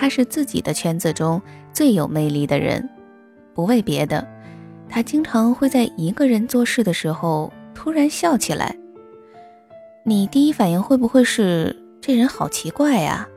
[0.00, 2.88] 他是自己的圈子中最有魅力的人，
[3.52, 4.24] 不为别的，
[4.88, 8.76] 他经常会在一个人做事的时候突然笑起来。
[10.04, 13.28] 你第一反应会不会是这人好奇怪呀？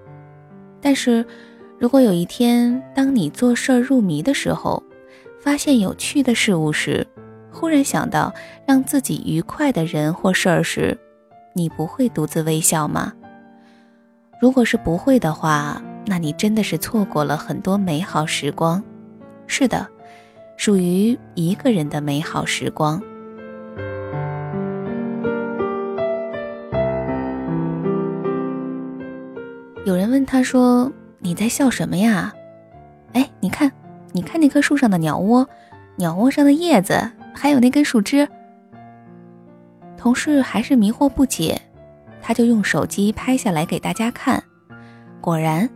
[0.79, 1.25] 但是，
[1.79, 4.83] 如果有一天当你做事入迷的时候，
[5.39, 7.07] 发现有趣的事物时，
[7.51, 8.31] 忽然想到
[8.67, 10.95] 让自己愉快的人或事儿时，
[11.55, 13.13] 你不会独自微笑吗？
[14.39, 18.83] 如果是不会的话，那你真的是错过了很多美好时光。
[19.47, 19.87] 是的，
[20.57, 23.01] 属于一个人的美好时光。
[29.85, 32.33] 有人问他说：“你在笑什么呀？”
[33.13, 33.71] 哎，你看，
[34.13, 35.47] 你看那棵树上的鸟窝，
[35.97, 38.27] 鸟窝上的叶子，还有那根树枝。
[39.97, 41.61] 同事还是迷惑不解。
[42.21, 44.41] 他就用手机拍下来给大家看，
[45.19, 45.67] 果然，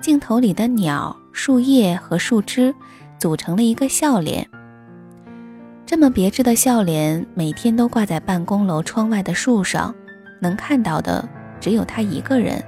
[0.00, 2.74] 镜头里的鸟、树叶和树枝
[3.18, 4.48] 组成了一个笑脸。
[5.84, 9.94] 这么别致的笑脸，每天都挂在办公楼窗外的树上，
[10.40, 11.28] 能看到的
[11.60, 12.62] 只有他一个人。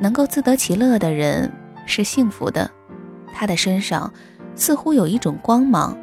[0.00, 1.50] 能够自得其乐的人
[1.86, 2.70] 是幸福的，
[3.32, 4.12] 他的身上
[4.54, 5.96] 似乎有一种光芒，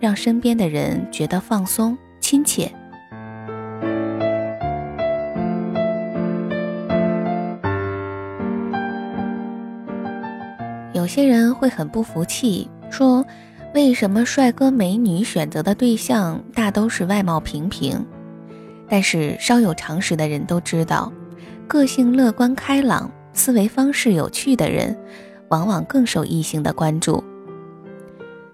[0.00, 2.72] 让身边的人觉得放松、亲切。
[11.16, 13.24] 些人会很不服气，说
[13.72, 18.04] ：“为什么帅哥美女选择的对象大都是外貌平平？”
[18.86, 21.10] 但是稍有常识的人都知道，
[21.66, 24.94] 个性乐观开朗、思维方式有趣的人，
[25.48, 27.24] 往往更受异性的关注。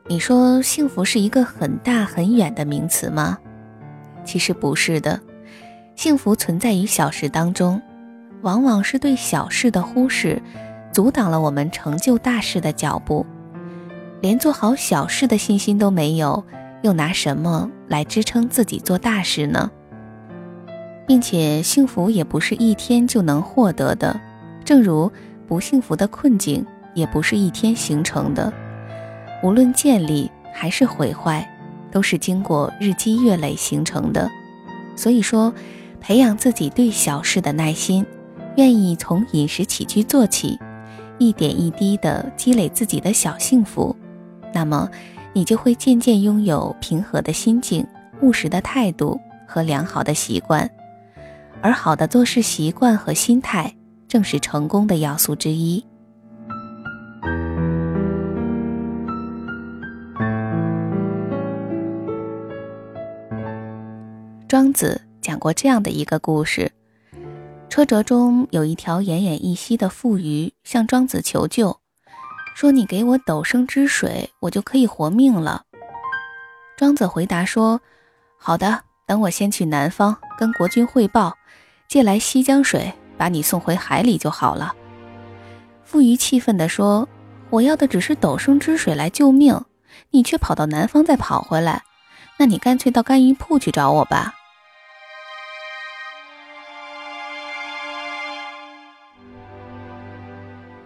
[0.07, 3.37] 你说幸福是一个很大很远的名词吗？
[4.25, 5.21] 其实不是的，
[5.97, 7.83] 幸福存在于小事当中，
[8.43, 10.41] 往往是对小事的忽视。
[10.93, 13.25] 阻挡了我们成就大事的脚步，
[14.21, 16.45] 连做好小事的信心都没有，
[16.83, 19.71] 又拿什么来支撑自己做大事呢？
[21.07, 24.21] 并且幸福也不是一天就能获得的，
[24.65, 25.11] 正如
[25.49, 26.65] 不幸福的困境
[26.95, 28.53] 也不是一天形成的，
[29.43, 31.49] 无论建立还是毁坏，
[31.91, 34.31] 都是经过日积月累形成的。
[34.95, 35.53] 所以说，
[36.01, 38.05] 培养自己对小事的耐心，
[38.57, 40.59] 愿意从饮食起居做起。
[41.23, 43.95] 一点一滴地积累自己的小幸福，
[44.53, 44.91] 那么
[45.33, 47.87] 你就会渐渐拥有平和的心境、
[48.23, 50.69] 务实的态度和良好的习惯。
[51.61, 53.73] 而好的做事习惯和心态，
[54.09, 55.85] 正是成功的要素之一。
[64.49, 66.71] 庄子讲过这样的一个故事。
[67.73, 71.79] 车辙中有一条奄奄一息的富鱼，向庄子求救，
[72.55, 75.63] 说：“你给我斗升之水，我就可以活命了。”
[76.77, 77.81] 庄子回答说
[78.39, 81.35] ：“好的，等我先去南方跟国君汇报，
[81.89, 84.75] 借来西江水，把你送回海里就好了。”
[85.83, 87.09] 富鱼气愤地说
[87.49, 89.59] ：“我要的只是斗升之水来救命，
[90.11, 91.83] 你却跑到南方再跑回来，
[92.39, 94.35] 那你干脆到干鱼铺去找我吧。”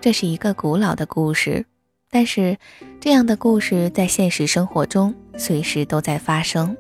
[0.07, 1.67] 这是一个古老的故事，
[2.13, 2.57] 但是
[3.01, 6.77] 这样的故事在现实生活中随时都在发生。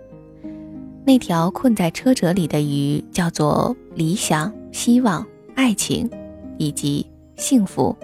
[1.04, 5.26] 那条困在车辙里的鱼叫做理想、希望、
[5.56, 6.08] 爱情
[6.56, 7.96] 以及幸福。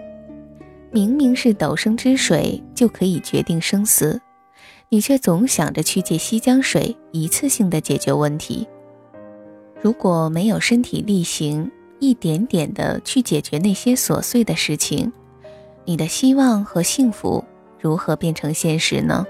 [0.91, 4.21] 明明是斗升之水就可以决定生死，
[4.89, 8.67] 你却总想着去借西江水一次性的解决问题。
[9.81, 11.71] 如果没有身体力行，
[12.03, 15.13] 一点点的去解决那些琐碎的事情，
[15.85, 17.45] 你的希望和幸福
[17.79, 19.25] 如何变成现实呢？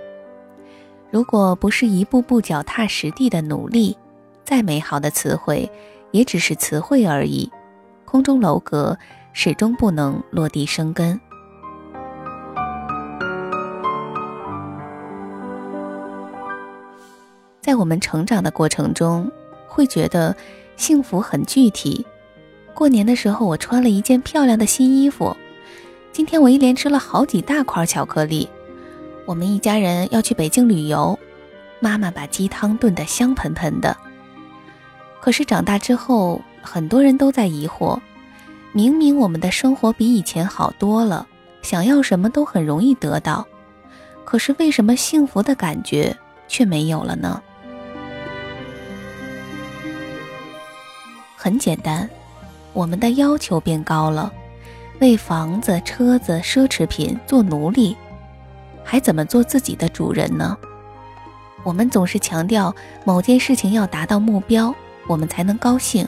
[1.10, 3.94] 如果不是一步步脚踏实地的努力，
[4.42, 5.70] 再美好的词汇，
[6.12, 7.52] 也只是词汇而已，
[8.06, 8.96] 空中楼阁
[9.34, 11.20] 始终不能落地生根。
[17.60, 19.30] 在我们成长的过程中，
[19.68, 20.34] 会觉得
[20.78, 22.06] 幸福很具体。
[22.74, 25.36] 过年的时候，我穿了一件漂亮的新衣服。
[26.12, 28.48] 今天我一连吃了好几大块巧克力。
[29.24, 31.18] 我们一家人要去北京旅游，
[31.80, 33.96] 妈妈把鸡汤炖得香喷喷的。
[35.20, 37.98] 可是长大之后，很多人都在疑惑：
[38.72, 41.26] 明明我们的生活比以前好多了，
[41.62, 43.46] 想要什么都很容易得到，
[44.24, 46.16] 可是为什么幸福的感觉
[46.48, 47.40] 却没有了呢？
[51.36, 52.08] 很简单，
[52.72, 54.32] 我们的要求变高了，
[55.00, 57.96] 为房子、车子、奢侈品做奴隶，
[58.84, 60.56] 还怎么做自己的主人呢？
[61.64, 62.74] 我们总是强调
[63.04, 64.74] 某件事情要达到目标，
[65.06, 66.04] 我们才能高兴；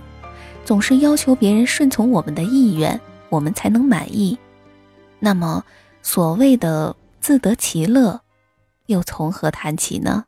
[0.65, 4.39] 总是要求别人顺从我们的意愿，我们才能满意。
[5.21, 5.65] 那么，
[6.03, 8.21] 所谓的自得其乐，
[8.87, 10.25] 又从何谈起呢？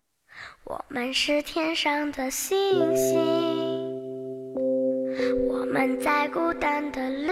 [0.65, 3.66] 我们是天上的星星。
[5.49, 7.29] 我们在孤单的旅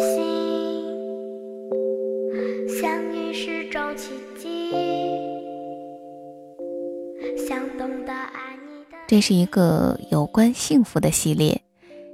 [0.00, 0.84] 行，
[2.80, 4.72] 相遇是种奇迹。
[7.46, 8.96] 想懂得爱你的。
[9.06, 11.62] 这是一个有关幸福的系列，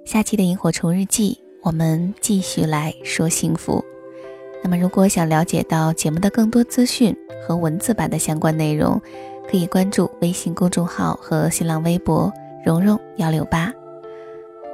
[0.04, 3.82] 下期的萤火虫日记，我们继续来说幸福。
[4.62, 7.16] 那么，如果想了解到节目的更多资讯
[7.46, 9.00] 和文字版的相关内容，
[9.48, 12.30] 可以关注微信公众号和新浪微博
[12.64, 13.72] “蓉蓉幺六八”。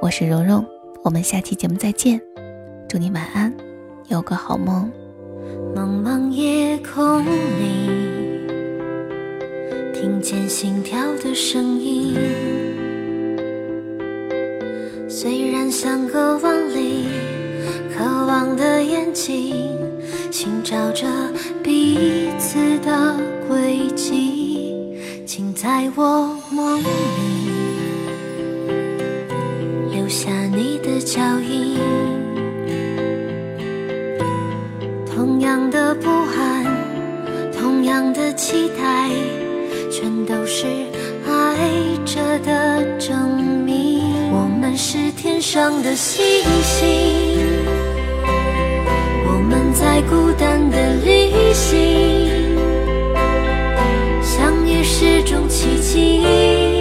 [0.01, 0.65] 我是蓉蓉，
[1.03, 2.19] 我们下期节目再见，
[2.89, 3.53] 祝你晚安，
[4.07, 4.91] 有个好梦。
[5.75, 7.27] 茫茫夜空里，
[9.93, 12.17] 听见心跳的声音，
[15.07, 17.05] 虽然相隔万里，
[17.95, 19.77] 渴望的眼睛
[20.31, 21.05] 寻找着
[21.61, 23.15] 彼此的
[23.47, 24.97] 轨迹，
[25.27, 27.20] 请在我梦里。
[31.03, 31.77] 脚印，
[35.05, 36.65] 同样的不安，
[37.51, 39.09] 同样的期待，
[39.91, 40.67] 全都是
[41.27, 41.57] 爱
[42.05, 44.03] 着的证明。
[44.31, 46.23] 我们是天上的星
[46.61, 46.87] 星，
[49.25, 51.79] 我们在孤单的旅行，
[54.21, 56.80] 相遇是种奇迹。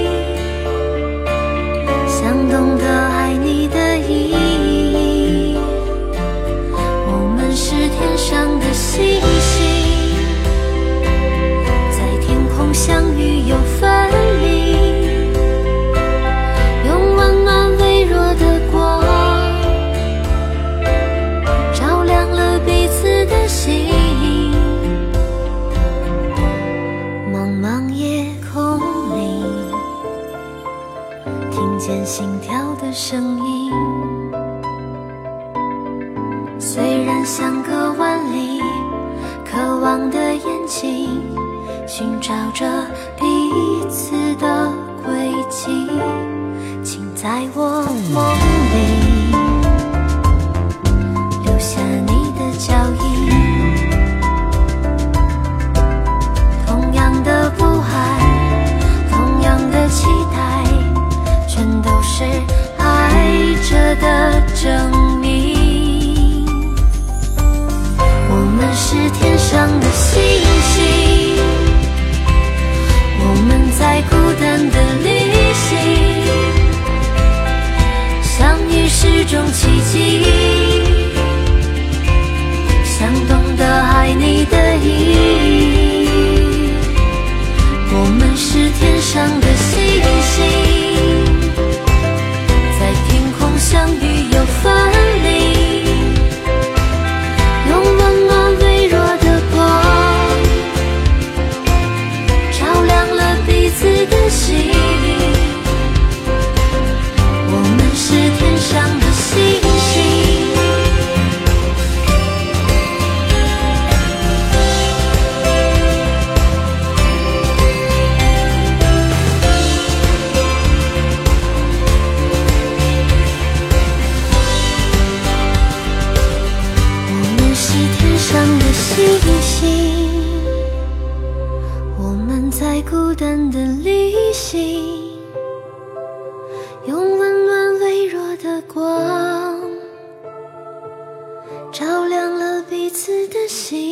[47.23, 47.83] 在我
[48.15, 48.30] 梦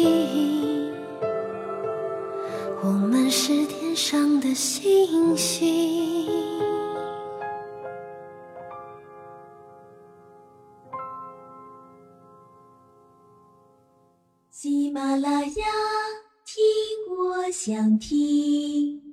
[0.09, 0.93] 心。
[2.83, 6.27] 我们是天上的星星。
[14.50, 15.65] 喜马拉雅，
[16.45, 19.08] 听我想听。